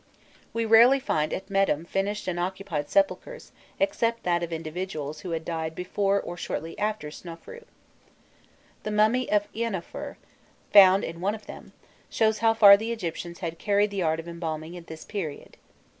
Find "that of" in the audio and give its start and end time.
4.23-4.51